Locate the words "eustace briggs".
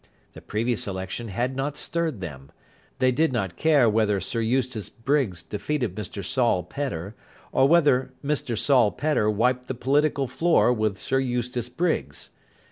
4.41-5.43, 11.19-12.31